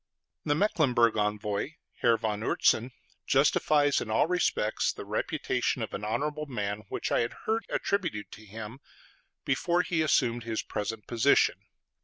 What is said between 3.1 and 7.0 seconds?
justifies in all respects the reputation of an honorable man